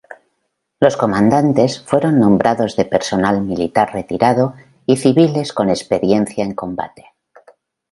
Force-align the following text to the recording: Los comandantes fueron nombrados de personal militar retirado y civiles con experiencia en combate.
Los 0.79 0.97
comandantes 0.97 1.79
fueron 1.83 2.17
nombrados 2.17 2.75
de 2.75 2.85
personal 2.85 3.39
militar 3.43 3.93
retirado 3.93 4.55
y 4.87 4.97
civiles 4.97 5.53
con 5.53 5.69
experiencia 5.69 6.43
en 6.43 6.55
combate. 6.55 7.13